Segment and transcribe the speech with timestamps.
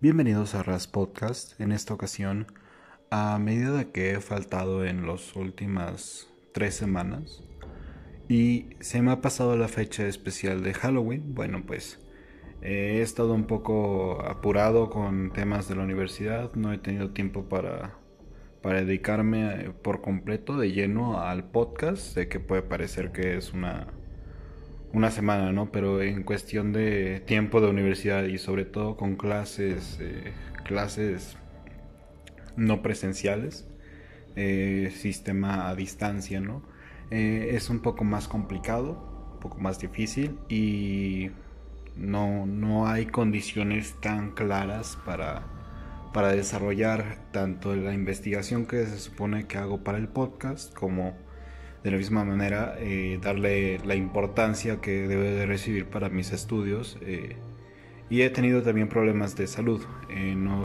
[0.00, 1.60] Bienvenidos a Ras Podcast.
[1.60, 2.46] En esta ocasión,
[3.10, 7.42] a medida que he faltado en las últimas tres semanas
[8.28, 11.98] y se me ha pasado la fecha especial de Halloween, bueno, pues
[12.62, 17.98] he estado un poco apurado con temas de la universidad, no he tenido tiempo para,
[18.62, 22.14] para dedicarme por completo de lleno al podcast.
[22.14, 23.88] Sé que puede parecer que es una
[24.92, 25.70] una semana, ¿no?
[25.70, 30.32] Pero en cuestión de tiempo de universidad y sobre todo con clases, eh,
[30.64, 31.36] clases
[32.56, 33.66] no presenciales,
[34.36, 36.62] eh, sistema a distancia, ¿no?
[37.10, 41.30] Eh, es un poco más complicado, un poco más difícil y
[41.96, 45.42] no, no hay condiciones tan claras para,
[46.12, 51.16] para desarrollar tanto la investigación que se supone que hago para el podcast como
[51.88, 56.98] de la misma manera eh, darle la importancia que debe de recibir para mis estudios
[57.00, 57.36] eh,
[58.10, 59.82] y he tenido también problemas de salud.
[60.10, 60.64] Eh, no,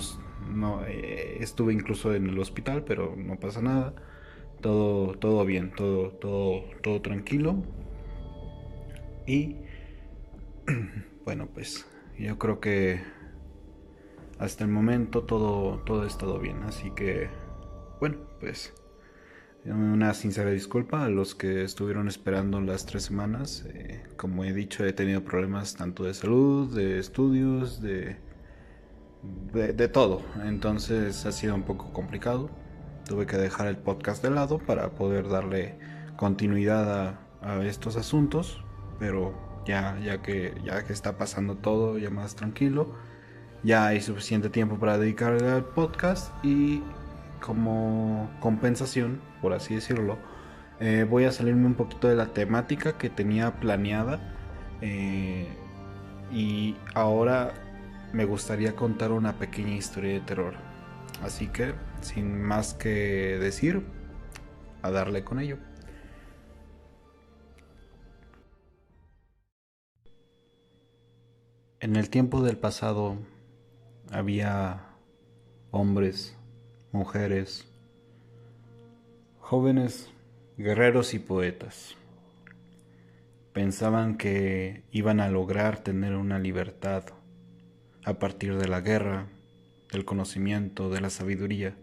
[0.86, 3.94] estuve incluso en el hospital pero no pasa nada.
[4.60, 7.64] Todo todo bien todo todo todo tranquilo.
[9.26, 9.56] Y
[11.26, 11.86] bueno pues
[12.20, 13.02] yo creo que
[14.40, 16.64] hasta el momento todo todo ha estado bien.
[16.64, 17.30] Así que
[18.02, 18.74] bueno pues
[19.66, 23.66] una sincera disculpa a los que estuvieron esperando las tres semanas.
[23.74, 28.18] Eh, como he dicho, he tenido problemas tanto de salud, de estudios, de,
[29.54, 30.22] de, todo.
[30.46, 32.50] Entonces ha sido un poco complicado.
[33.08, 35.78] Tuve que dejar el podcast de lado para poder darle
[36.18, 38.64] continuidad a, a estos asuntos.
[39.00, 39.34] Pero
[39.66, 42.94] ya, ya, que, ya que está pasando todo ya más tranquilo,
[43.64, 46.82] ya hay suficiente tiempo para dedicarle al podcast y
[47.46, 50.18] como compensación, por así decirlo,
[50.80, 54.22] eh, voy a salirme un poquito de la temática que tenía planeada.
[54.82, 55.48] Eh,
[56.32, 57.54] y ahora
[58.14, 60.54] me gustaría contar una pequeña historia de terror.
[61.22, 63.86] Así que, sin más que decir,
[64.82, 65.58] a darle con ello.
[71.82, 73.18] En el tiempo del pasado
[74.12, 74.86] había
[75.72, 76.38] hombres
[76.94, 77.66] mujeres,
[79.40, 80.12] jóvenes,
[80.58, 81.96] guerreros y poetas.
[83.52, 87.06] Pensaban que iban a lograr tener una libertad
[88.06, 89.28] a partir de la guerra,
[89.92, 91.76] del conocimiento, de la sabiduría.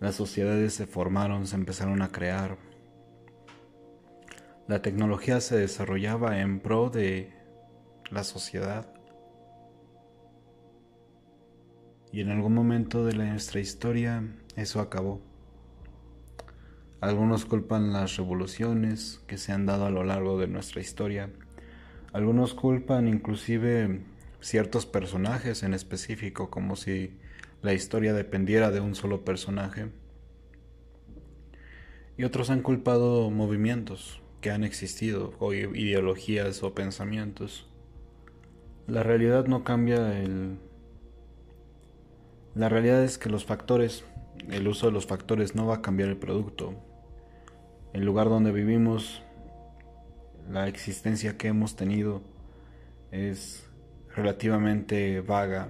[0.00, 2.56] Las sociedades se formaron, se empezaron a crear.
[4.66, 7.34] La tecnología se desarrollaba en pro de
[8.10, 8.99] la sociedad
[12.12, 14.24] y en algún momento de nuestra historia
[14.56, 15.20] eso acabó.
[17.00, 21.30] Algunos culpan las revoluciones que se han dado a lo largo de nuestra historia.
[22.12, 24.02] Algunos culpan inclusive
[24.40, 27.16] ciertos personajes en específico, como si
[27.62, 29.88] la historia dependiera de un solo personaje.
[32.18, 37.66] Y otros han culpado movimientos que han existido, o ideologías o pensamientos.
[38.86, 40.58] La realidad no cambia el
[42.54, 44.04] la realidad es que los factores,
[44.50, 46.74] el uso de los factores no va a cambiar el producto.
[47.92, 49.22] El lugar donde vivimos,
[50.48, 52.22] la existencia que hemos tenido
[53.12, 53.68] es
[54.16, 55.68] relativamente vaga,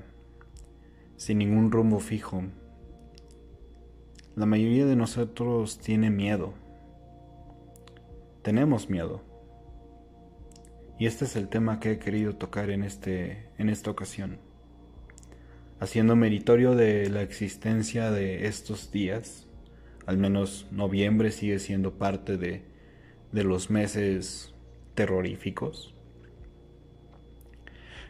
[1.16, 2.44] sin ningún rumbo fijo.
[4.34, 6.54] La mayoría de nosotros tiene miedo.
[8.40, 9.20] Tenemos miedo.
[10.98, 14.49] Y este es el tema que he querido tocar en, este, en esta ocasión
[15.80, 19.48] haciendo meritorio de la existencia de estos días.
[20.06, 22.62] Al menos noviembre sigue siendo parte de,
[23.32, 24.54] de los meses
[24.94, 25.94] terroríficos.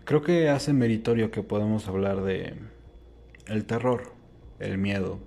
[0.04, 2.54] Creo que hace meritorio que podamos hablar de
[3.46, 4.12] el terror,
[4.58, 5.20] el miedo.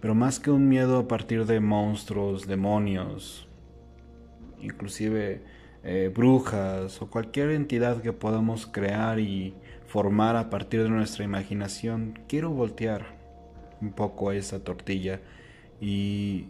[0.00, 3.46] Pero más que un miedo a partir de monstruos, demonios,
[4.60, 5.42] inclusive
[5.84, 9.54] eh, brujas o cualquier entidad que podamos crear y
[9.92, 13.18] formar a partir de nuestra imaginación, quiero voltear
[13.82, 15.20] un poco a esa tortilla
[15.82, 16.46] y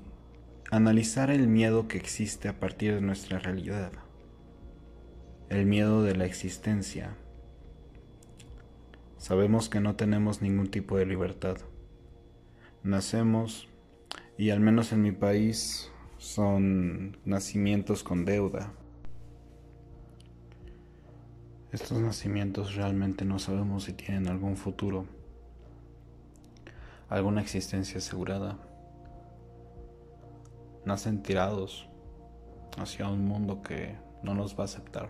[0.71, 3.91] analizar el miedo que existe a partir de nuestra realidad.
[5.49, 7.17] El miedo de la existencia.
[9.19, 11.57] Sabemos que no tenemos ningún tipo de libertad.
[12.85, 13.69] Nacemos,
[14.39, 18.73] y al menos en mi país, son nacimientos con deuda.
[21.73, 25.07] Estos nacimientos realmente no sabemos si tienen algún futuro,
[27.09, 28.59] alguna existencia asegurada.
[30.85, 31.89] Nacen tirados
[32.77, 35.09] hacia un mundo que no nos va a aceptar.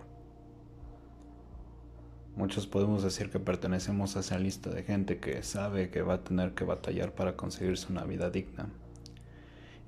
[2.37, 6.23] Muchos podemos decir que pertenecemos a esa lista de gente que sabe que va a
[6.23, 8.69] tener que batallar para conseguirse una vida digna.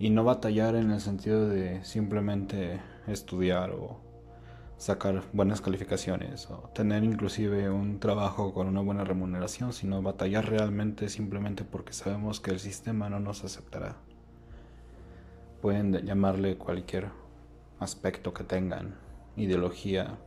[0.01, 4.01] Y no batallar en el sentido de simplemente estudiar o
[4.77, 11.09] sacar buenas calificaciones o tener inclusive un trabajo con una buena remuneración, sino batallar realmente
[11.09, 13.97] simplemente porque sabemos que el sistema no nos aceptará.
[15.63, 17.09] Pueden llamarle cualquier
[17.79, 18.97] aspecto que tengan,
[19.37, 20.19] ideología,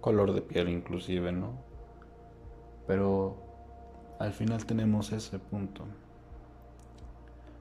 [0.00, 1.62] color de piel inclusive, ¿no?
[2.86, 3.42] Pero
[4.18, 5.86] al final tenemos ese punto.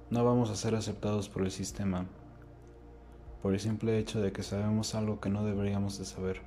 [0.10, 2.06] No vamos a ser aceptados por el sistema
[3.44, 6.40] por el simple hecho de que sabemos algo que no deberíamos de saber.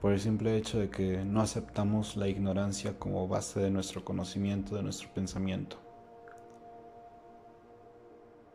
[0.00, 4.74] Por el simple hecho de que no aceptamos la ignorancia como base de nuestro conocimiento,
[4.74, 5.76] de nuestro pensamiento.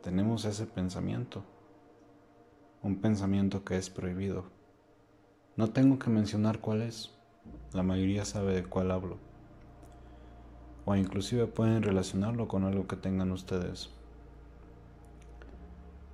[0.02, 1.44] Tenemos ese pensamiento.
[2.82, 4.46] Un pensamiento que es prohibido.
[5.54, 7.14] No tengo que mencionar cuál es,
[7.72, 9.18] la mayoría sabe de cuál hablo.
[10.84, 13.95] O inclusive pueden relacionarlo con algo que tengan ustedes.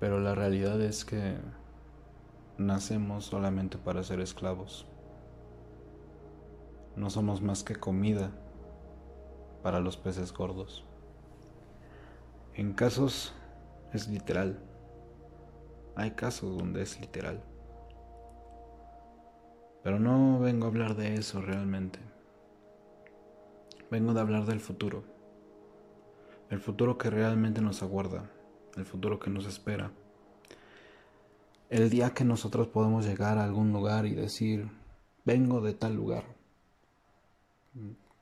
[0.02, 1.36] Pero la realidad es que
[2.58, 4.84] nacemos solamente para ser esclavos.
[6.96, 8.32] No somos más que comida
[9.62, 10.84] para los peces gordos.
[12.54, 13.32] En casos
[13.92, 14.58] es literal.
[15.94, 17.40] Hay casos donde es literal.
[19.84, 22.00] Pero no vengo a hablar de eso realmente.
[23.88, 25.04] Vengo de hablar del futuro.
[26.50, 28.28] El futuro que realmente nos aguarda.
[28.76, 29.90] El futuro que nos espera.
[31.70, 34.68] El día que nosotros podemos llegar a algún lugar y decir,
[35.24, 36.24] vengo de tal lugar.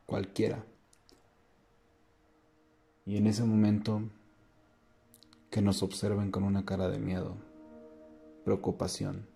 [0.06, 0.64] Cualquiera.
[3.06, 4.02] Y en ese momento
[5.50, 7.37] que nos observen con una cara de miedo,
[8.44, 9.31] preocupación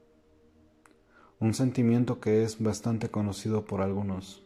[1.44, 4.43] un sentimiento que es bastante conocido por algunos.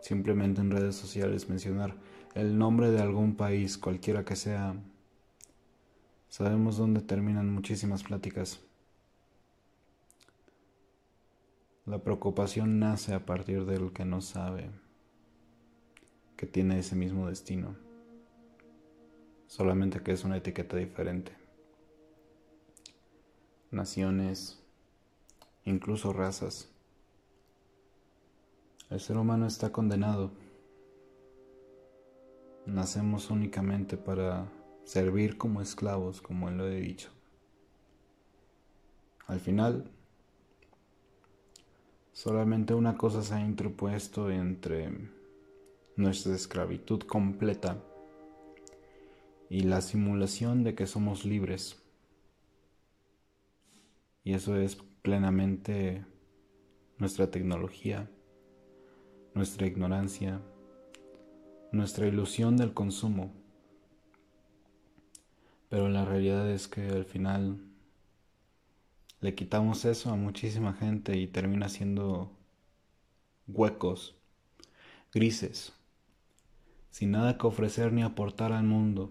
[0.00, 1.94] Simplemente en redes sociales mencionar
[2.34, 4.74] el nombre de algún país, cualquiera que sea,
[6.28, 8.60] sabemos dónde terminan muchísimas pláticas.
[11.86, 14.70] La preocupación nace a partir del que no sabe
[16.36, 17.76] que tiene ese mismo destino,
[19.46, 21.32] solamente que es una etiqueta diferente.
[23.70, 24.60] Naciones,
[25.64, 26.68] incluso razas.
[28.90, 30.30] El ser humano está condenado.
[32.66, 34.46] Nacemos únicamente para
[34.86, 37.10] servir como esclavos, como él lo he dicho.
[39.26, 39.90] Al final,
[42.12, 44.90] solamente una cosa se ha interpuesto entre
[45.96, 47.82] nuestra esclavitud completa
[49.50, 51.82] y la simulación de que somos libres.
[54.22, 56.04] Y eso es plenamente
[56.98, 58.08] nuestra tecnología,
[59.34, 60.40] nuestra ignorancia,
[61.72, 63.45] nuestra ilusión del consumo.
[65.68, 67.58] Pero la realidad es que al final
[69.20, 72.30] le quitamos eso a muchísima gente y termina siendo
[73.48, 74.14] huecos,
[75.12, 75.72] grises,
[76.90, 79.10] sin nada que ofrecer ni aportar al mundo.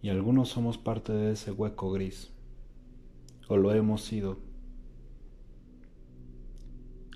[0.00, 2.30] Y algunos somos parte de ese hueco gris
[3.48, 4.38] o lo hemos sido.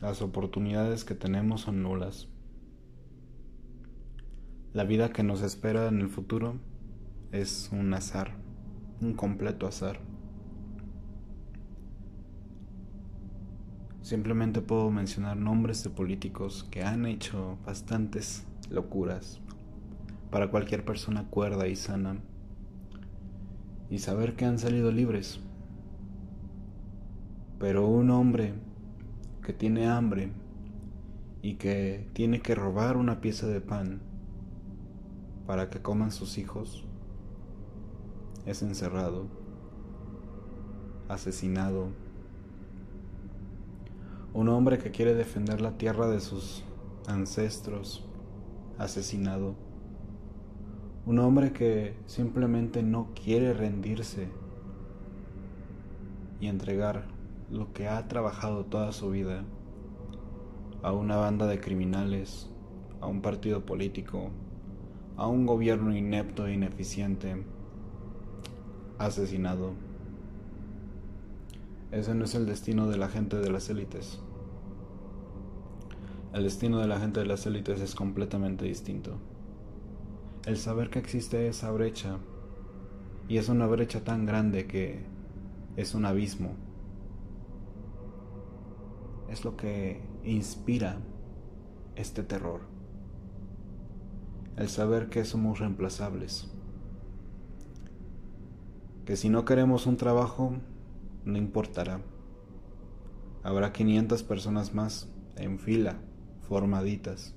[0.00, 2.32] Las oportunidades que tenemos son nulas.
[4.75, 6.55] La vida que nos espera en el futuro
[7.31, 8.33] es un azar,
[9.02, 10.00] un completo azar.
[14.00, 19.43] Simplemente puedo mencionar nombres de políticos que han hecho bastantes locuras
[20.31, 22.17] para cualquier persona cuerda y sana
[23.91, 25.38] y saber que han salido libres.
[27.59, 28.55] Pero un hombre
[29.45, 30.33] que tiene hambre
[31.43, 34.12] y que tiene que robar una pieza de pan
[35.52, 36.82] para que coman sus hijos,
[38.47, 39.26] es encerrado,
[41.11, 41.88] asesinado.
[44.32, 46.64] Un hombre que quiere defender la tierra de sus
[47.06, 48.02] ancestros,
[48.78, 49.54] asesinado.
[51.04, 54.28] Un hombre que simplemente no quiere rendirse
[56.40, 57.04] y entregar
[57.50, 59.44] lo que ha trabajado toda su vida
[60.82, 62.49] a una banda de criminales,
[63.02, 64.30] a un partido político,
[65.16, 67.45] a un gobierno inepto e ineficiente,
[68.99, 69.73] asesinado.
[71.90, 74.21] Ese no es el destino de la gente de las élites.
[76.33, 79.19] El destino de la gente de las élites es completamente distinto.
[80.47, 82.19] El saber que existe esa brecha,
[83.28, 85.04] y es una brecha tan grande que
[85.76, 86.57] es un abismo
[89.33, 90.99] es lo que inspira
[91.97, 92.61] este terror.
[94.56, 96.47] El saber que somos reemplazables.
[99.06, 100.54] Que si no queremos un trabajo,
[101.25, 102.00] no importará.
[103.42, 105.97] Habrá 500 personas más en fila,
[106.49, 107.35] formaditas,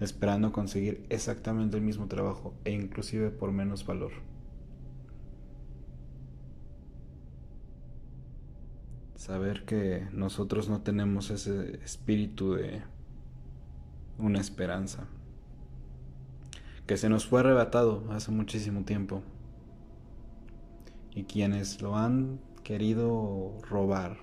[0.00, 4.12] esperando conseguir exactamente el mismo trabajo e inclusive por menos valor.
[9.14, 12.82] Saber que nosotros no tenemos ese espíritu de
[14.18, 15.08] una esperanza,
[16.86, 19.22] que se nos fue arrebatado hace muchísimo tiempo.
[21.14, 24.18] Y quienes lo han querido robar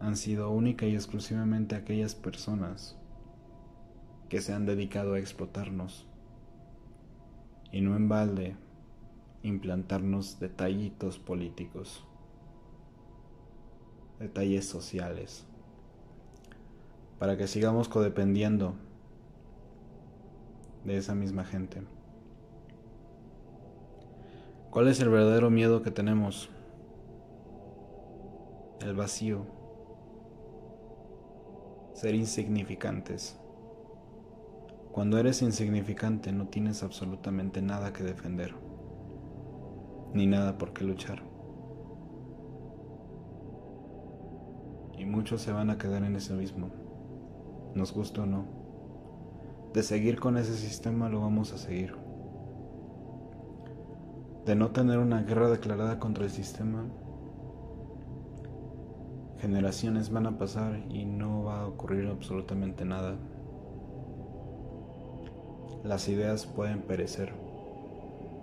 [0.00, 2.98] han sido única y exclusivamente aquellas personas
[4.28, 6.06] que se han dedicado a explotarnos.
[7.70, 8.56] Y no en balde
[9.42, 12.04] implantarnos detallitos políticos,
[14.18, 15.44] detalles sociales,
[17.18, 18.74] para que sigamos codependiendo
[20.86, 21.82] de esa misma gente.
[24.70, 26.48] ¿Cuál es el verdadero miedo que tenemos?
[28.80, 29.46] El vacío
[31.92, 33.40] ser insignificantes.
[34.92, 38.54] Cuando eres insignificante no tienes absolutamente nada que defender,
[40.12, 41.22] ni nada por qué luchar.
[44.96, 46.70] Y muchos se van a quedar en ese mismo,
[47.74, 48.55] nos gusta o no.
[49.76, 51.94] De seguir con ese sistema lo vamos a seguir.
[54.46, 56.86] De no tener una guerra declarada contra el sistema,
[59.36, 63.16] generaciones van a pasar y no va a ocurrir absolutamente nada.
[65.84, 67.34] Las ideas pueden perecer,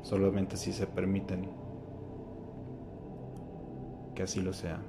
[0.04, 1.50] solamente si se permiten
[4.14, 4.84] que así lo sea.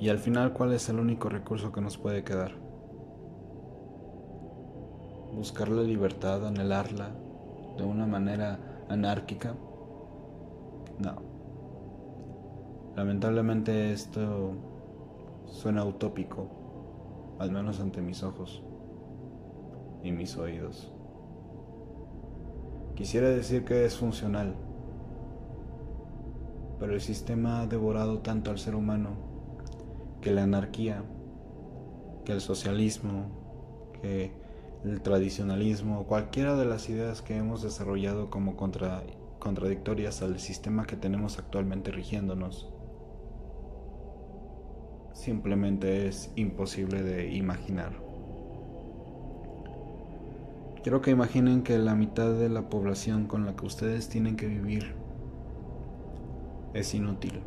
[0.00, 2.65] Y al final, ¿cuál es el único recurso que nos puede quedar?
[5.36, 7.10] Buscar la libertad, anhelarla
[7.76, 9.54] de una manera anárquica.
[10.98, 11.16] No.
[12.96, 14.54] Lamentablemente esto
[15.44, 18.62] suena utópico, al menos ante mis ojos
[20.02, 20.90] y mis oídos.
[22.94, 24.54] Quisiera decir que es funcional,
[26.78, 29.10] pero el sistema ha devorado tanto al ser humano
[30.22, 31.04] que la anarquía,
[32.24, 33.26] que el socialismo,
[34.00, 34.45] que
[34.86, 41.38] el tradicionalismo, cualquiera de las ideas que hemos desarrollado como contradictorias al sistema que tenemos
[41.40, 42.72] actualmente rigiéndonos,
[45.12, 47.92] simplemente es imposible de imaginar.
[50.84, 54.46] Quiero que imaginen que la mitad de la población con la que ustedes tienen que
[54.46, 54.94] vivir
[56.74, 57.40] es inútil.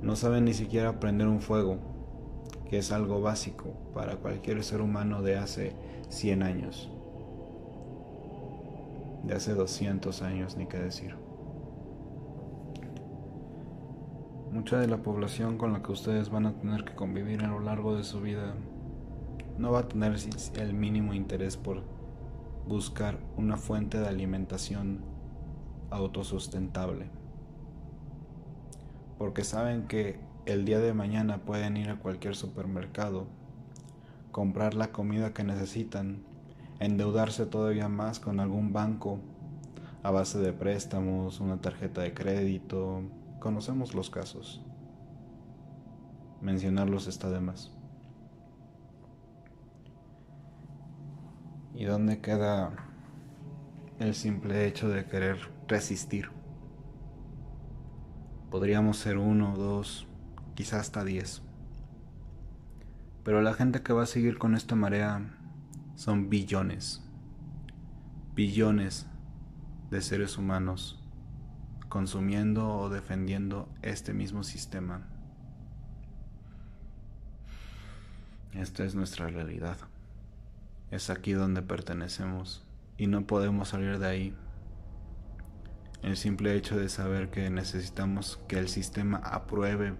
[0.00, 1.91] No saben ni siquiera prender un fuego,
[2.72, 5.74] que es algo básico para cualquier ser humano de hace
[6.08, 6.90] 100 años,
[9.24, 11.14] de hace 200 años, ni qué decir.
[14.52, 17.60] Mucha de la población con la que ustedes van a tener que convivir a lo
[17.60, 18.54] largo de su vida
[19.58, 20.14] no va a tener
[20.54, 21.82] el mínimo interés por
[22.66, 25.04] buscar una fuente de alimentación
[25.90, 27.10] autosustentable.
[29.18, 33.26] Porque saben que el día de mañana pueden ir a cualquier supermercado,
[34.30, 36.22] comprar la comida que necesitan,
[36.80, 39.18] endeudarse todavía más con algún banco
[40.02, 43.02] a base de préstamos, una tarjeta de crédito,
[43.42, 44.62] Conocemos los casos.
[46.40, 47.72] Mencionarlos está de más.
[51.74, 52.70] ¿Y dónde queda
[53.98, 56.30] el simple hecho de querer resistir?
[58.48, 60.06] Podríamos ser uno, dos,
[60.54, 61.42] quizás hasta diez.
[63.24, 65.20] Pero la gente que va a seguir con esta marea
[65.94, 67.02] son billones.
[68.34, 69.06] Billones
[69.90, 70.98] de seres humanos
[71.88, 75.06] consumiendo o defendiendo este mismo sistema.
[78.54, 79.76] Esta es nuestra realidad.
[80.90, 82.66] Es aquí donde pertenecemos
[82.96, 84.34] y no podemos salir de ahí.
[86.02, 89.94] El simple hecho de saber que necesitamos que el sistema apruebe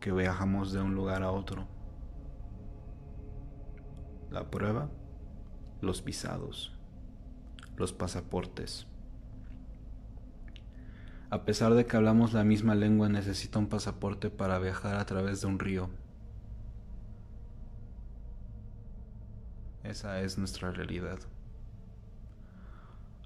[0.00, 1.66] que viajamos de un lugar a otro.
[4.30, 4.90] La prueba,
[5.80, 6.72] los visados,
[7.76, 8.86] los pasaportes.
[11.30, 15.40] A pesar de que hablamos la misma lengua, necesita un pasaporte para viajar a través
[15.40, 15.90] de un río.
[19.82, 21.18] Esa es nuestra realidad.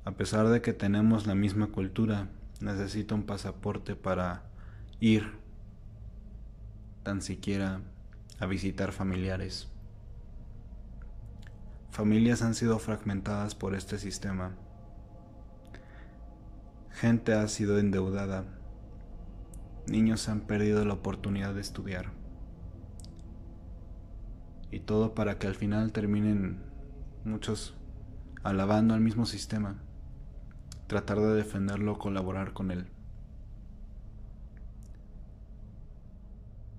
[0.05, 2.29] A pesar de que tenemos la misma cultura,
[2.61, 4.43] necesita un pasaporte para
[4.99, 5.42] ir
[7.03, 7.81] tan siquiera
[8.39, 9.69] a visitar familiares.
[11.91, 14.53] Familias han sido fragmentadas por este sistema.
[16.91, 18.45] Gente ha sido endeudada.
[19.87, 22.13] Niños han perdido la oportunidad de estudiar.
[24.71, 26.63] Y todo para que al final terminen
[27.25, 27.75] muchos
[28.43, 29.77] alabando al mismo sistema,
[30.87, 32.87] tratar de defenderlo, colaborar con él.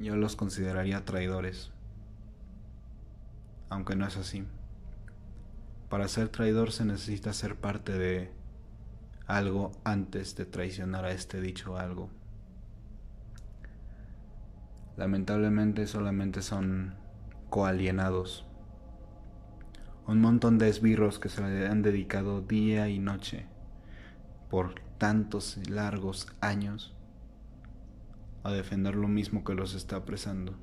[0.04, 1.72] Yo los consideraría traidores,
[3.70, 4.44] aunque no es así.
[5.88, 8.30] Para ser traidor se necesita ser parte de
[9.28, 12.10] algo antes de traicionar a este dicho algo.
[14.98, 16.96] Lamentablemente solamente son
[17.50, 18.46] coalienados.
[20.06, 23.46] Un montón de esbirros que se le han dedicado día y noche
[24.50, 26.94] por tantos largos años
[28.44, 30.54] a defender lo mismo que los está apresando.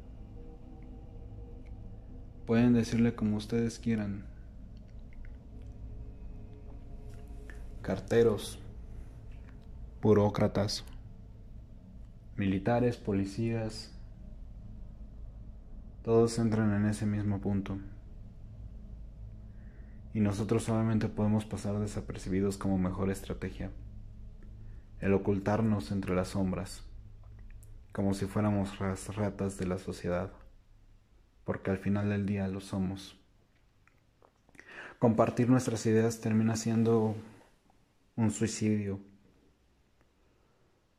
[2.47, 4.25] Pueden decirle como ustedes quieran.
[7.81, 8.59] Carteros,
[10.03, 10.85] burócratas,
[12.37, 13.93] militares, policías,
[16.03, 17.79] todos entran en ese mismo punto.
[20.13, 23.71] Y nosotros solamente podemos pasar desapercibidos como mejor estrategia.
[25.01, 26.83] El ocultarnos entre las sombras,
[27.93, 30.33] como si fuéramos las ratas de la sociedad,
[31.45, 33.17] porque al final del día lo somos.
[34.99, 37.17] Compartir nuestras ideas termina siendo
[38.17, 39.01] un suicidio,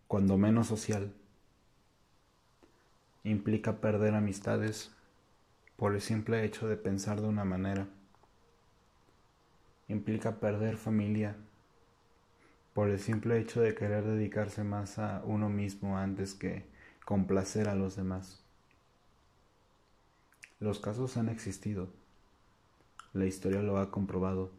[0.08, 1.14] cuando menos social
[3.24, 4.92] implica perder amistades
[5.78, 7.88] por el simple hecho de pensar de una manera.
[9.88, 11.36] Implica perder familia
[12.74, 16.71] por el simple hecho de querer dedicarse más a uno mismo antes que
[17.06, 18.44] complacer a los demás.
[20.60, 21.90] Los casos han existido.
[23.14, 24.52] La historia lo ha comprobado.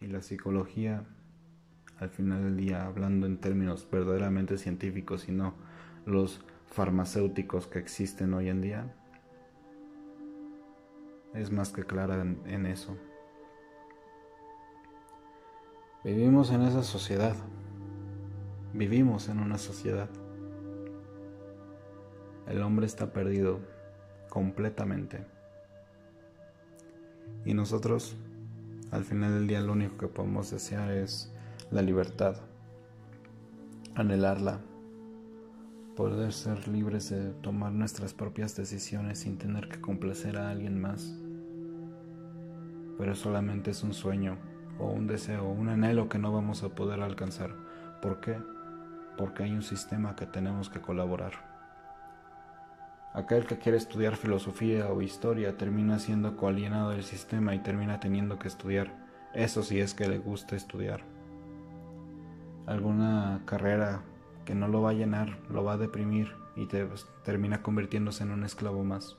[0.00, 1.04] Y la psicología,
[1.98, 5.54] al final del día, hablando en términos verdaderamente científicos y no
[6.06, 8.94] los farmacéuticos que existen hoy en día,
[11.34, 12.96] es más que clara en, eso.
[16.04, 17.36] Vivimos en esa sociedad.
[18.74, 20.10] Vivimos en una sociedad.
[22.46, 23.60] El hombre está perdido
[24.28, 25.24] completamente.
[27.46, 28.14] Y nosotros,
[28.90, 31.32] al final del día, lo único que podemos desear es
[31.70, 32.36] la libertad,
[33.94, 34.60] anhelarla,
[35.96, 41.18] poder ser libres de tomar nuestras propias decisiones sin tener que complacer a alguien más.
[42.98, 44.36] Pero solamente es un sueño
[44.78, 47.54] o un deseo, un anhelo que no vamos a poder alcanzar.
[48.02, 48.36] ¿Por qué?
[49.18, 51.32] Porque hay un sistema que tenemos que colaborar.
[53.12, 58.38] Aquel que quiere estudiar filosofía o historia termina siendo coalienado del sistema y termina teniendo
[58.38, 58.94] que estudiar.
[59.34, 61.00] Eso sí es que le gusta estudiar.
[62.66, 64.02] Alguna carrera
[64.44, 68.22] que no lo va a llenar, lo va a deprimir y te, pues, termina convirtiéndose
[68.22, 69.16] en un esclavo más,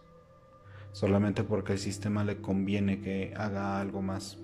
[0.92, 4.38] solamente porque el sistema le conviene que haga algo más.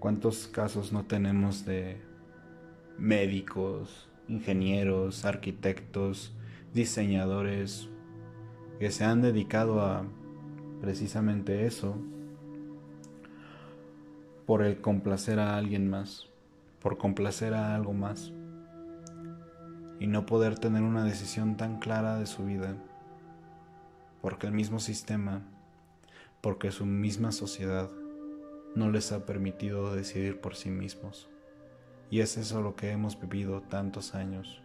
[0.00, 2.00] ¿Cuántos casos no tenemos de
[2.98, 6.32] médicos, ingenieros, arquitectos,
[6.72, 7.88] diseñadores
[8.78, 10.04] que se han dedicado a
[10.80, 11.96] precisamente eso
[14.46, 16.28] por el complacer a alguien más,
[16.80, 18.32] por complacer a algo más
[20.00, 22.74] y no poder tener una decisión tan clara de su vida,
[24.20, 25.42] porque el mismo sistema,
[26.40, 27.88] porque su misma sociedad
[28.74, 31.28] no les ha permitido decidir por sí mismos.
[32.12, 34.60] Y es eso lo que hemos vivido tantos años.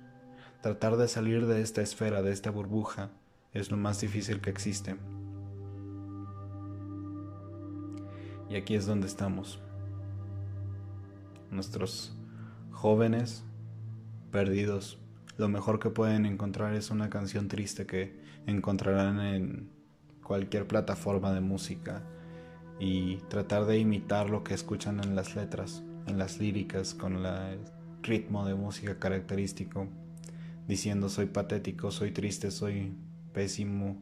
[0.62, 3.10] Tratar de salir de esta esfera, de esta burbuja,
[3.54, 4.98] es lo más difícil que existe.
[8.50, 9.62] Y aquí es donde estamos.
[11.50, 12.18] Nuestros
[12.72, 13.46] jóvenes
[14.30, 15.00] perdidos
[15.38, 19.70] lo mejor que pueden encontrar es una canción triste que encontrarán en
[20.22, 22.04] cualquier plataforma de música
[22.80, 27.60] y tratar de imitar lo que escuchan en las letras, en las líricas, con el
[28.02, 29.88] ritmo de música característico,
[30.68, 32.96] diciendo soy patético, soy triste, soy
[33.34, 33.98] pésimo,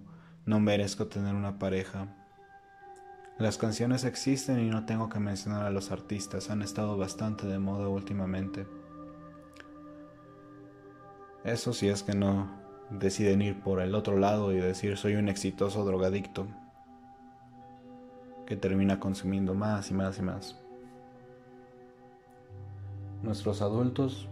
[0.45, 2.13] no merezco tener una pareja.
[3.38, 7.59] Las canciones existen y no tengo que mencionar a los artistas, han estado bastante de
[7.59, 8.67] moda últimamente.
[11.43, 12.49] Eso sí es que no
[12.89, 16.47] deciden ir por el otro lado y decir soy un exitoso drogadicto
[18.45, 20.60] que termina consumiendo más y más y más.
[23.23, 24.29] Nuestros adultos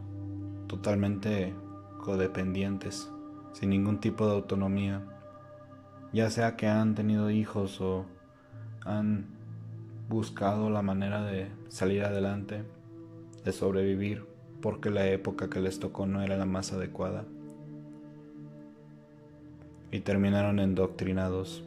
[0.68, 1.54] totalmente
[2.00, 3.10] codependientes,
[3.54, 5.02] sin ningún tipo de autonomía,
[6.12, 8.06] ya sea que han tenido hijos o
[8.86, 9.26] han
[10.10, 12.64] buscado la manera de salir adelante,
[13.44, 14.26] de sobrevivir,
[14.62, 17.26] porque la época que les tocó no era la más adecuada.
[19.92, 21.64] Y terminaron endoctrinados,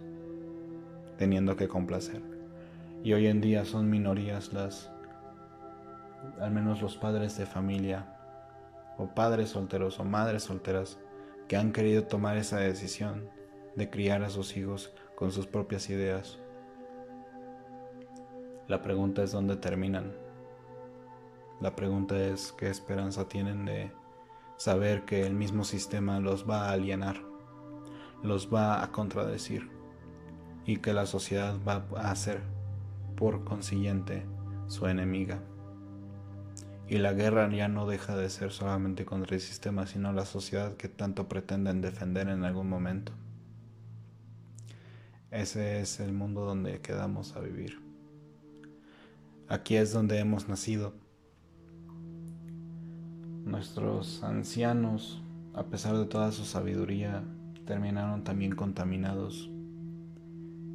[1.16, 2.35] teniendo que complacer.
[3.06, 4.90] Y hoy en día son minorías las,
[6.40, 8.04] al menos los padres de familia,
[8.98, 10.98] o padres solteros o madres solteras,
[11.46, 13.30] que han querido tomar esa decisión
[13.76, 16.40] de criar a sus hijos con sus propias ideas.
[18.66, 20.12] La pregunta es dónde terminan.
[21.60, 23.92] La pregunta es qué esperanza tienen de
[24.56, 27.22] saber que el mismo sistema los va a alienar,
[28.24, 29.70] los va a contradecir
[30.64, 32.55] y que la sociedad va a ser,
[33.16, 34.24] por consiguiente,
[34.68, 35.40] su enemiga.
[36.88, 40.76] Y la guerra ya no deja de ser solamente contra el sistema, sino la sociedad
[40.76, 43.12] que tanto pretenden defender en algún momento.
[45.30, 47.80] Ese es el mundo donde quedamos a vivir.
[49.48, 50.94] Aquí es donde hemos nacido.
[53.44, 55.22] Nuestros ancianos,
[55.54, 57.24] a pesar de toda su sabiduría,
[57.64, 59.50] terminaron también contaminados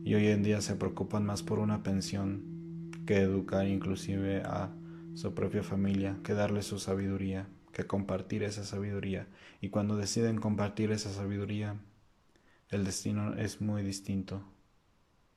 [0.04, 4.74] y hoy en día se preocupan más por una pensión que educar inclusive a
[5.14, 9.28] su propia familia, que darle su sabiduría, que compartir esa sabiduría.
[9.62, 11.80] Y cuando deciden compartir esa sabiduría,
[12.70, 14.44] el destino es muy distinto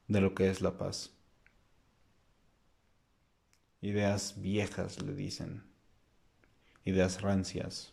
[0.09, 1.12] de lo que es la paz.
[3.81, 5.62] Ideas viejas, le dicen.
[6.85, 7.92] Ideas rancias.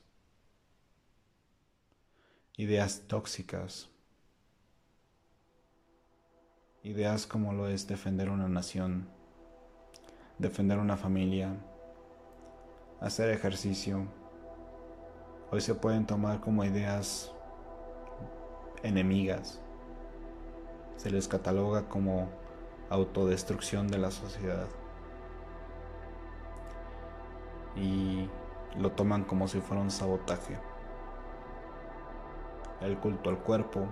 [2.57, 3.90] Ideas tóxicas.
[6.83, 9.07] Ideas como lo es defender una nación,
[10.37, 11.55] defender una familia,
[12.99, 14.07] hacer ejercicio.
[15.51, 17.31] Hoy se pueden tomar como ideas
[18.83, 19.61] enemigas
[21.01, 22.29] se les cataloga como
[22.91, 24.67] autodestrucción de la sociedad.
[27.75, 28.29] Y
[28.77, 30.59] lo toman como si fuera un sabotaje.
[32.81, 33.87] El culto al cuerpo.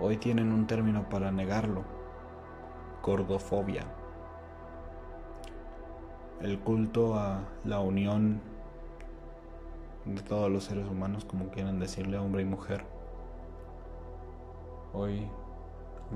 [0.00, 1.84] Hoy tienen un término para negarlo.
[3.02, 3.84] Gordofobia.
[6.40, 8.40] El culto a la unión
[10.06, 12.84] de todos los seres humanos, como quieran decirle, hombre y mujer
[14.92, 15.28] Hoy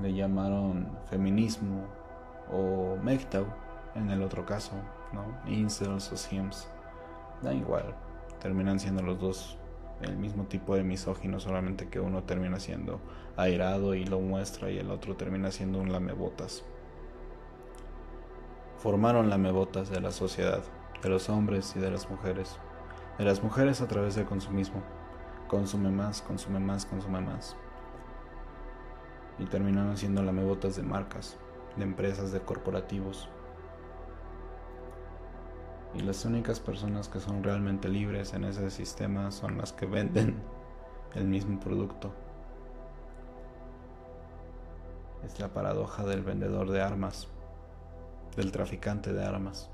[0.01, 1.85] le llamaron feminismo
[2.51, 3.45] o MGTOW
[3.95, 4.73] en el otro caso,
[5.13, 5.23] ¿no?
[5.49, 6.67] Incels o Sims.
[7.41, 7.95] Da igual,
[8.41, 9.57] terminan siendo los dos
[10.05, 12.99] el mismo tipo de misógino, solamente que uno termina siendo
[13.37, 16.63] airado y lo muestra y el otro termina siendo un lamebotas.
[18.77, 20.63] Formaron lamebotas de la sociedad,
[21.01, 22.57] de los hombres y de las mujeres.
[23.17, 24.81] De las mujeres a través del consumismo.
[25.47, 27.55] Consume más, consume más, consume más
[29.37, 31.37] y terminaron siendo lamebotas de marcas,
[31.75, 33.29] de empresas, de corporativos.
[35.95, 40.35] Y las únicas personas que son realmente libres en ese sistema son las que venden
[41.15, 42.11] el mismo producto.
[45.23, 47.29] Es la paradoja del vendedor de armas,
[48.35, 49.69] del traficante de armas.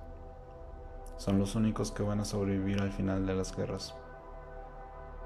[1.18, 3.96] Son los únicos que van a sobrevivir al final de las guerras,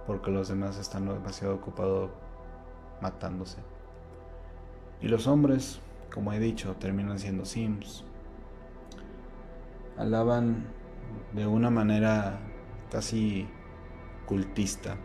[0.08, 2.10] porque los demás están demasiado ocupados
[3.02, 3.58] matándose.
[5.02, 5.80] Y los hombres,
[6.14, 8.04] como he dicho, terminan siendo sims.
[9.98, 10.66] Alaban
[11.34, 12.40] de una manera
[12.92, 13.48] casi
[14.26, 14.98] cultista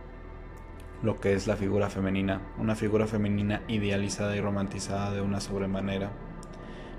[1.02, 6.10] lo que es la figura femenina, una figura femenina idealizada y romantizada de una sobremanera,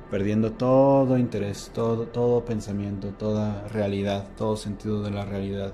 [0.09, 5.73] perdiendo todo interés, todo, todo pensamiento, toda realidad, todo sentido de la realidad,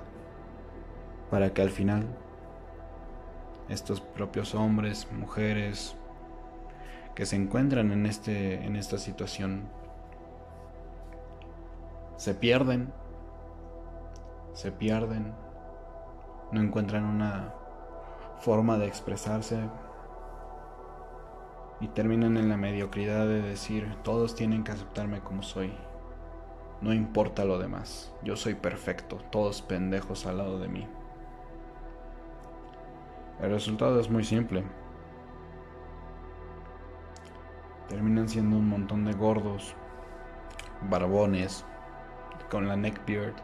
[1.30, 2.06] para que al final
[3.68, 5.96] estos propios hombres, mujeres,
[7.14, 9.68] que se encuentran en, este, en esta situación
[12.16, 12.92] se pierden,
[14.52, 15.34] se pierden,
[16.52, 17.54] no encuentran una
[18.40, 19.58] forma de expresarse
[21.80, 25.72] y terminan en la mediocridad de decir todos tienen que aceptarme como soy.
[26.80, 30.86] No importa lo demás, yo soy perfecto, todos pendejos al lado de mí.
[33.40, 34.64] El resultado es muy simple
[37.88, 39.74] terminan siendo un montón de gordos,
[40.88, 41.64] barbones,
[42.50, 43.34] con la neckbeard,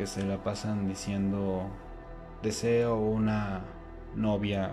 [0.00, 1.68] que se la pasan diciendo
[2.42, 3.60] deseo una
[4.16, 4.72] novia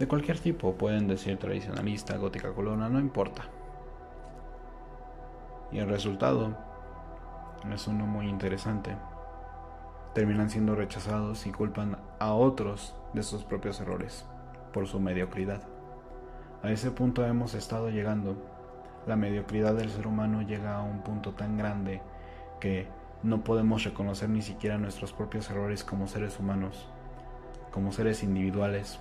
[0.00, 3.44] de cualquier tipo, pueden decir tradicionalista, gótica colona, no importa.
[5.70, 6.56] Y el resultado
[7.72, 8.96] es uno muy interesante.
[10.12, 14.26] Terminan siendo rechazados y culpan a otros de sus propios errores
[14.72, 15.62] por su mediocridad.
[16.64, 18.34] A ese punto hemos estado llegando.
[19.06, 22.02] La mediocridad del ser humano llega a un punto tan grande
[22.58, 26.86] que no podemos reconocer ni siquiera nuestros propios errores como seres humanos,
[27.72, 29.00] como seres individuales,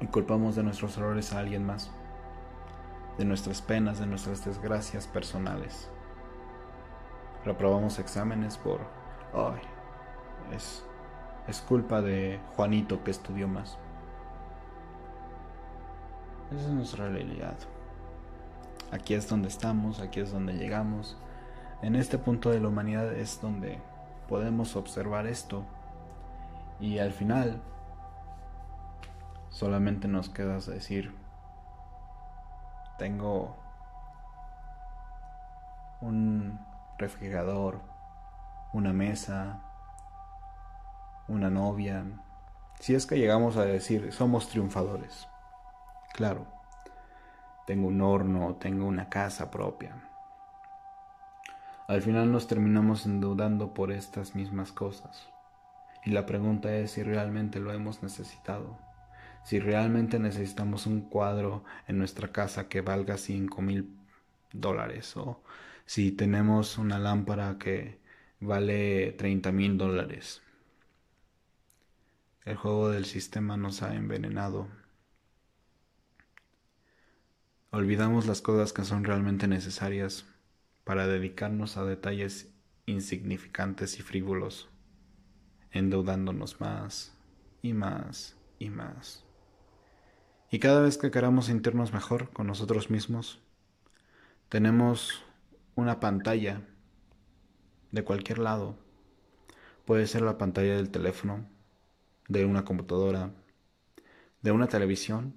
[0.00, 1.90] y culpamos de nuestros errores a alguien más,
[3.18, 5.90] de nuestras penas, de nuestras desgracias personales.
[7.44, 8.80] Reprobamos exámenes por,
[9.34, 9.60] ay,
[10.54, 10.84] es,
[11.48, 13.76] es culpa de Juanito que estudió más.
[16.52, 17.56] Esa es nuestra realidad.
[18.92, 21.16] Aquí es donde estamos, aquí es donde llegamos.
[21.82, 23.80] En este punto de la humanidad es donde
[24.28, 25.64] podemos observar esto.
[26.78, 27.60] Y al final
[29.48, 31.14] solamente nos queda decir,
[32.98, 33.56] tengo
[36.02, 36.60] un
[36.98, 37.80] refrigerador,
[38.74, 39.62] una mesa,
[41.28, 42.04] una novia.
[42.78, 45.28] Si es que llegamos a decir, somos triunfadores.
[46.12, 46.46] Claro,
[47.66, 50.09] tengo un horno, tengo una casa propia.
[51.90, 55.28] Al final nos terminamos endeudando por estas mismas cosas.
[56.04, 58.78] Y la pregunta es si realmente lo hemos necesitado.
[59.42, 63.92] Si realmente necesitamos un cuadro en nuestra casa que valga 5 mil
[64.52, 65.42] dólares o
[65.84, 67.98] si tenemos una lámpara que
[68.38, 70.42] vale 30 mil dólares.
[72.44, 74.68] El juego del sistema nos ha envenenado.
[77.72, 80.29] Olvidamos las cosas que son realmente necesarias
[80.90, 82.52] para dedicarnos a detalles
[82.84, 84.68] insignificantes y frívolos,
[85.70, 87.16] endeudándonos más
[87.62, 89.24] y más y más.
[90.50, 93.40] Y cada vez que queramos sentirnos mejor con nosotros mismos,
[94.48, 95.22] tenemos
[95.76, 96.66] una pantalla
[97.92, 98.76] de cualquier lado.
[99.84, 101.48] Puede ser la pantalla del teléfono,
[102.26, 103.30] de una computadora,
[104.42, 105.34] de una televisión.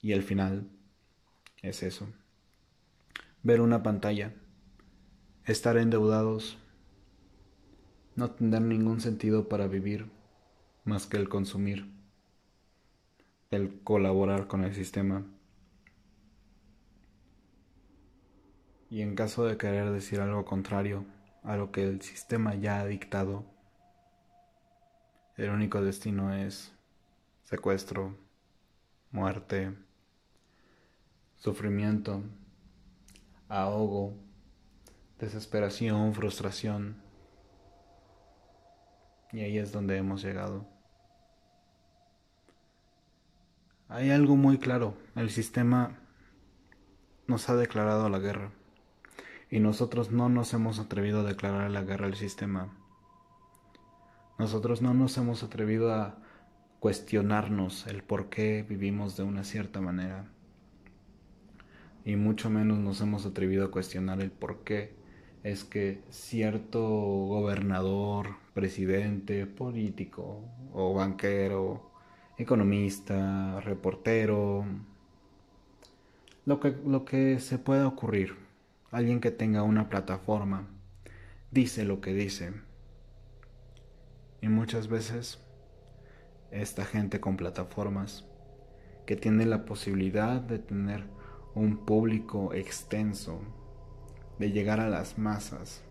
[0.00, 0.70] Y el final
[1.60, 2.08] es eso.
[3.42, 4.34] Ver una pantalla,
[5.46, 6.58] estar endeudados,
[8.14, 10.10] no tener ningún sentido para vivir
[10.84, 11.90] más que el consumir,
[13.50, 15.24] el colaborar con el sistema.
[18.90, 21.06] Y en caso de querer decir algo contrario
[21.42, 23.46] a lo que el sistema ya ha dictado,
[25.38, 26.74] el único destino es
[27.44, 28.14] secuestro,
[29.12, 29.72] muerte,
[31.36, 32.22] sufrimiento,
[33.50, 34.14] ahogo,
[35.18, 36.96] desesperación, frustración.
[39.32, 40.66] Y ahí es donde hemos llegado.
[43.88, 45.98] Hay algo muy claro, el sistema
[47.26, 48.52] nos ha declarado la guerra
[49.50, 52.72] y nosotros no nos hemos atrevido a declarar la guerra al sistema.
[54.38, 56.18] Nosotros no nos hemos atrevido a
[56.78, 60.30] cuestionarnos el por qué vivimos de una cierta manera.
[62.10, 64.96] Y mucho menos nos hemos atrevido a cuestionar el por qué.
[65.44, 70.42] Es que cierto gobernador, presidente, político
[70.72, 71.92] o banquero,
[72.36, 74.64] economista, reportero,
[76.46, 78.34] lo que, lo que se pueda ocurrir,
[78.90, 80.66] alguien que tenga una plataforma,
[81.52, 82.54] dice lo que dice.
[84.42, 85.38] Y muchas veces
[86.50, 88.24] esta gente con plataformas
[89.06, 91.19] que tiene la posibilidad de tener
[91.54, 93.40] un público extenso,
[94.38, 95.82] de llegar a las masas,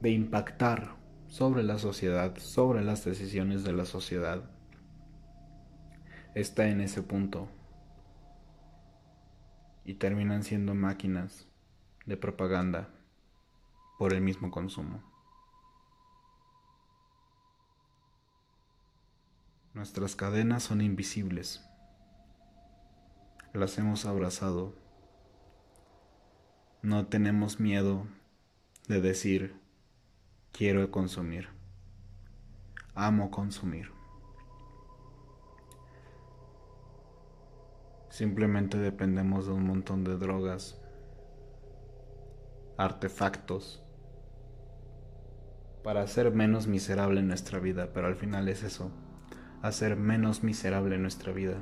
[0.00, 0.96] de impactar
[1.28, 4.42] sobre la sociedad, sobre las decisiones de la sociedad,
[6.34, 7.48] está en ese punto
[9.84, 11.46] y terminan siendo máquinas
[12.06, 12.88] de propaganda
[13.98, 15.02] por el mismo consumo.
[19.74, 21.64] Nuestras cadenas son invisibles.
[23.52, 24.74] Las hemos abrazado.
[26.82, 28.06] No tenemos miedo
[28.86, 29.56] de decir,
[30.52, 31.48] quiero consumir.
[32.94, 33.90] Amo consumir.
[38.08, 40.80] Simplemente dependemos de un montón de drogas,
[42.76, 43.82] artefactos,
[45.82, 48.92] para ser menos miserable nuestra vida, pero al final es eso
[49.62, 51.56] hacer menos miserable nuestra vida.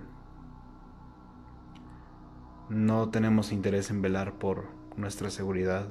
[2.70, 5.88] No tenemos interés en velar por nuestra seguridad,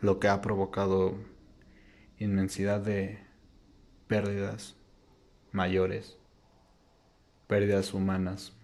[0.00, 1.14] lo que ha provocado
[2.18, 3.20] inmensidad de
[4.08, 4.76] pérdidas
[5.52, 6.18] mayores,
[7.46, 8.56] pérdidas humanas.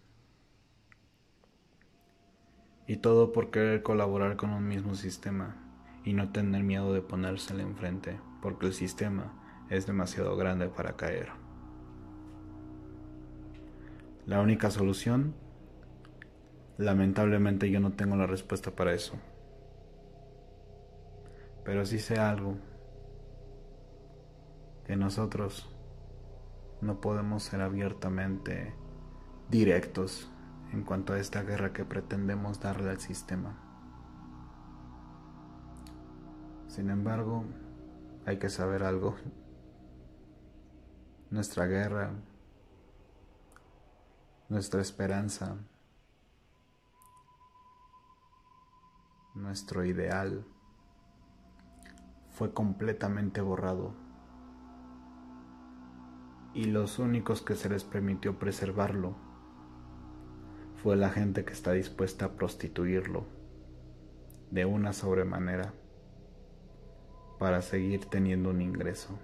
[2.89, 5.57] Y todo por querer colaborar con un mismo sistema
[6.05, 11.29] y no tener miedo de ponérsele enfrente, porque el sistema es demasiado grande para caer.
[14.27, 15.35] La única solución,
[16.79, 19.15] lamentablemente yo no tengo la respuesta para eso.
[21.65, 22.57] Pero sí sé algo,
[24.87, 25.69] que nosotros
[26.81, 28.75] no podemos ser abiertamente
[29.51, 30.31] directos
[30.73, 33.61] en cuanto a esta guerra que pretendemos darle al sistema.
[36.69, 37.45] Sin embargo,
[38.27, 39.15] hay que saber algo.
[41.31, 42.11] Nuestra guerra,
[44.49, 45.57] nuestra esperanza,
[49.35, 50.47] nuestro ideal
[52.31, 53.95] fue completamente borrado
[56.55, 59.17] y los únicos que se les permitió preservarlo
[60.83, 63.25] fue la gente que está dispuesta a prostituirlo
[64.53, 65.75] de una sobremanera
[67.41, 69.19] para seguir teniendo un ingreso,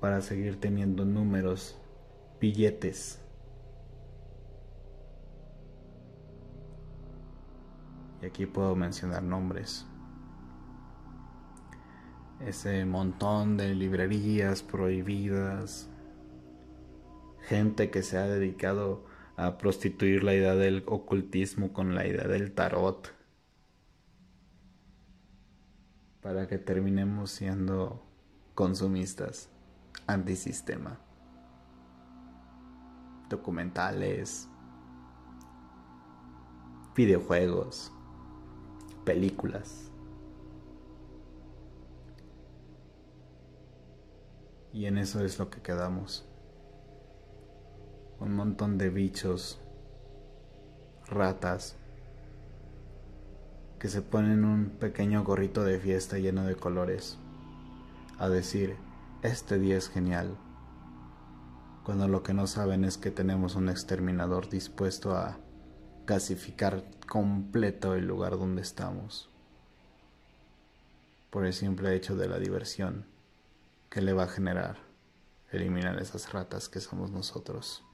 [0.00, 1.80] para seguir teniendo números,
[2.40, 3.23] billetes.
[8.24, 9.84] Y aquí puedo mencionar nombres.
[12.40, 15.90] Ese montón de librerías prohibidas,
[17.42, 19.04] gente que se ha dedicado
[19.36, 23.12] a prostituir la idea del ocultismo con la idea del tarot.
[26.22, 28.06] Para que terminemos siendo
[28.54, 29.50] consumistas.
[30.06, 30.98] Antisistema.
[33.28, 34.48] Documentales,
[36.96, 37.92] videojuegos,
[39.04, 39.90] películas.
[44.72, 46.26] Y en eso es lo que quedamos.
[48.18, 49.60] Un montón de bichos,
[51.06, 51.76] ratas,
[53.78, 57.18] que se ponen un pequeño gorrito de fiesta lleno de colores,
[58.18, 58.76] a decir,
[59.22, 60.36] este día es genial,
[61.84, 65.36] cuando lo que no saben es que tenemos un exterminador dispuesto a
[66.06, 69.30] gasificar completo el lugar donde estamos,
[71.30, 73.06] por el simple hecho de la diversión
[73.90, 74.94] que le va a generar
[75.54, 77.84] eliminar esas ratas que somos nosotros.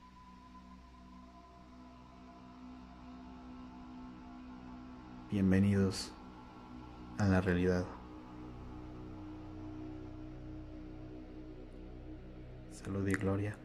[5.31, 6.11] Bienvenidos
[7.19, 7.85] a la realidad.
[12.73, 13.57] Salud y gloria.